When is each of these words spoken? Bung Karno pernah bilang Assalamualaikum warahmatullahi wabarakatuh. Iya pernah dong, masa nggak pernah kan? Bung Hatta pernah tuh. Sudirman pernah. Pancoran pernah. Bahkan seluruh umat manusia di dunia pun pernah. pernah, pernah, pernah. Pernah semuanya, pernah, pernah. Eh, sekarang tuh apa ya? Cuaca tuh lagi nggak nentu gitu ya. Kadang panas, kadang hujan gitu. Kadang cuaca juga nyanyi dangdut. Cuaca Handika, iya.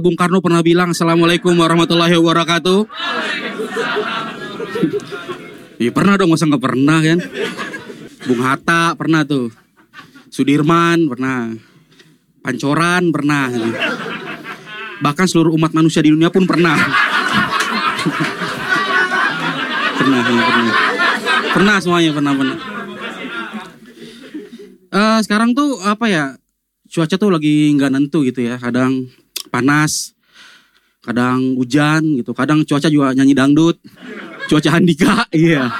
Bung 0.00 0.16
Karno 0.16 0.40
pernah 0.40 0.64
bilang 0.64 0.96
Assalamualaikum 0.96 1.52
warahmatullahi 1.52 2.16
wabarakatuh. 2.16 2.88
Iya 5.80 5.90
pernah 5.92 6.16
dong, 6.16 6.32
masa 6.32 6.48
nggak 6.48 6.64
pernah 6.64 6.98
kan? 7.04 7.18
Bung 8.24 8.40
Hatta 8.40 8.96
pernah 8.96 9.24
tuh. 9.28 9.52
Sudirman 10.32 11.08
pernah. 11.08 11.52
Pancoran 12.40 13.12
pernah. 13.12 13.52
Bahkan 15.00 15.26
seluruh 15.28 15.52
umat 15.56 15.72
manusia 15.76 16.00
di 16.00 16.12
dunia 16.12 16.32
pun 16.32 16.44
pernah. 16.48 16.76
pernah, 20.00 20.20
pernah, 20.24 20.44
pernah. 20.48 20.74
Pernah 21.50 21.76
semuanya, 21.80 22.10
pernah, 22.16 22.32
pernah. 22.36 22.58
Eh, 24.90 25.18
sekarang 25.22 25.52
tuh 25.52 25.78
apa 25.84 26.06
ya? 26.08 26.24
Cuaca 26.90 27.14
tuh 27.14 27.30
lagi 27.30 27.70
nggak 27.78 27.90
nentu 27.94 28.26
gitu 28.26 28.42
ya. 28.42 28.58
Kadang 28.58 29.06
panas, 29.50 30.14
kadang 31.02 31.58
hujan 31.58 32.22
gitu. 32.22 32.30
Kadang 32.30 32.62
cuaca 32.62 32.86
juga 32.86 33.10
nyanyi 33.12 33.34
dangdut. 33.34 33.76
Cuaca 34.46 34.70
Handika, 34.70 35.26
iya. 35.34 35.70